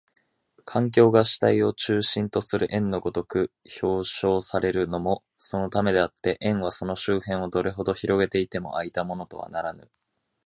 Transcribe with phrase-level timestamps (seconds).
[0.65, 3.51] 環境が主体を中心とする円の如く
[3.83, 9.91] 表象されるのもそのためであって、円はその周辺をどれほど拡げても開いたものとはならぬ。